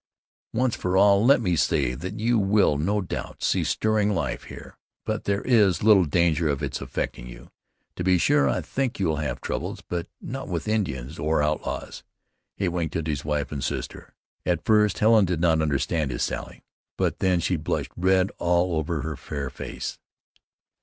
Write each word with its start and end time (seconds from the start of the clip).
Once 0.51 0.75
for 0.75 0.97
all 0.97 1.23
let 1.23 1.39
me 1.41 1.55
say 1.55 1.93
that 1.93 2.19
you 2.19 2.39
will 2.39 2.75
no 2.79 3.01
doubt 3.01 3.43
see 3.43 3.63
stirring 3.63 4.09
life 4.15 4.45
here; 4.45 4.75
but 5.05 5.25
there 5.25 5.43
is 5.43 5.83
little 5.83 6.05
danger 6.05 6.49
of 6.49 6.63
its 6.63 6.81
affecting 6.81 7.27
you. 7.27 7.51
To 7.97 8.03
be 8.03 8.17
sure 8.17 8.49
I 8.49 8.61
think 8.61 8.99
you'll 8.99 9.17
have 9.17 9.39
troubles; 9.41 9.83
but 9.87 10.07
not 10.19 10.47
with 10.47 10.67
Indians 10.67 11.19
or 11.19 11.43
outlaws." 11.43 12.01
He 12.57 12.67
winked 12.67 12.95
at 12.95 13.05
his 13.05 13.23
wife 13.23 13.51
and 13.51 13.63
sister. 13.63 14.15
At 14.43 14.65
first 14.65 14.97
Helen 14.97 15.25
did 15.25 15.39
not 15.39 15.61
understand 15.61 16.09
his 16.09 16.23
sally, 16.23 16.63
but 16.97 17.19
then 17.19 17.39
she 17.39 17.55
blushed 17.55 17.91
red 17.95 18.31
all 18.39 18.77
over 18.77 19.01
her 19.03 19.15
fair 19.15 19.51
face. 19.51 19.99